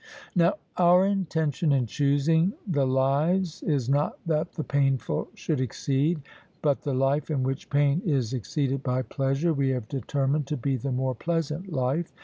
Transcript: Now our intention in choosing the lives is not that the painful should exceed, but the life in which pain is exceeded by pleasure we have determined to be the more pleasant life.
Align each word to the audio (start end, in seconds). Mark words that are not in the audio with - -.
Now 0.35 0.55
our 0.77 1.05
intention 1.05 1.71
in 1.71 1.85
choosing 1.85 2.53
the 2.67 2.87
lives 2.87 3.61
is 3.61 3.87
not 3.87 4.17
that 4.25 4.53
the 4.53 4.63
painful 4.63 5.27
should 5.35 5.61
exceed, 5.61 6.23
but 6.63 6.81
the 6.81 6.95
life 6.95 7.29
in 7.29 7.43
which 7.43 7.69
pain 7.69 8.01
is 8.03 8.33
exceeded 8.33 8.81
by 8.81 9.03
pleasure 9.03 9.53
we 9.53 9.69
have 9.69 9.87
determined 9.87 10.47
to 10.47 10.57
be 10.57 10.75
the 10.75 10.91
more 10.91 11.13
pleasant 11.13 11.71
life. 11.71 12.11